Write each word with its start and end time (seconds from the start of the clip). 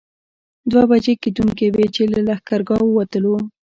دوه 0.71 0.83
بجې 0.91 1.13
کېدونکې 1.23 1.65
وې 1.75 1.87
چې 1.95 2.03
له 2.13 2.19
لښکرګاه 2.27 2.83
ووتلو. 2.85 3.35